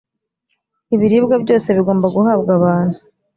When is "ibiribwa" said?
0.95-1.35